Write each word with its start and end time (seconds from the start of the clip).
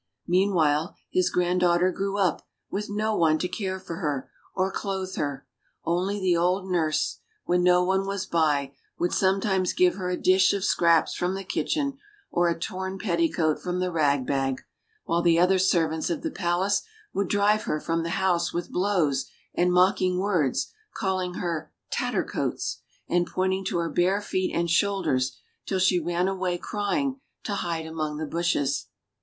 Meanwhile, 0.25 0.95
his 1.11 1.29
granddaughter 1.29 1.91
grew 1.91 2.17
up 2.17 2.47
with 2.71 2.89
no 2.89 3.15
one 3.15 3.37
to 3.37 3.47
care 3.47 3.79
for 3.79 3.97
her, 3.97 4.31
or 4.55 4.71
clothe 4.71 5.13
her; 5.15 5.45
only 5.85 6.19
the 6.19 6.35
old 6.35 6.67
nurse, 6.71 7.19
when 7.45 7.61
no 7.61 7.83
one 7.83 8.07
was 8.07 8.25
by, 8.25 8.73
would 8.97 9.13
sometimes 9.13 9.73
give 9.73 9.93
her 9.97 10.09
a 10.09 10.17
dish 10.17 10.53
of 10.53 10.63
scraps 10.65 11.13
from 11.13 11.35
the 11.35 11.43
kitchen, 11.43 11.99
or 12.31 12.49
a 12.49 12.57
torn 12.57 12.97
petticoat 12.97 13.61
from 13.61 13.79
the 13.79 13.91
rag 13.91 14.25
bag; 14.25 14.63
while 15.03 15.21
the 15.21 15.37
other 15.37 15.59
servants 15.59 16.09
of 16.09 16.23
the 16.23 16.31
palace 16.31 16.81
would 17.13 17.27
drive 17.29 17.65
her 17.65 17.79
from 17.79 18.01
the 18.01 18.09
house 18.17 18.51
with 18.51 18.71
blows 18.71 19.29
and 19.53 19.71
mocking 19.71 20.17
words, 20.17 20.73
calling 20.95 21.35
her 21.35 21.71
5S 21.91 21.97
56 21.99 22.03
ENGLISH 22.03 22.13
FAIRY 22.13 22.23
TALES 22.23 22.53
"Tattercoats, 22.55 22.77
and 23.07 23.27
pointing 23.27 23.65
to 23.65 23.77
her 23.77 23.89
bare 23.91 24.19
feet 24.19 24.51
and 24.55 24.67
shoulders, 24.67 25.37
till 25.67 25.77
she 25.77 25.99
ran 25.99 26.27
away, 26.27 26.57
crying, 26.57 27.21
to 27.43 27.53
hide 27.53 27.85
among 27.85 28.17
the 28.17 28.25
bushes. 28.25 28.87